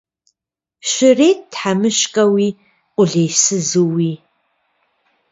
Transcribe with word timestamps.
Щрет 0.91 1.39
тхьэмыщкӏэуи, 1.51 2.47
къулейсызууи. 2.95 4.11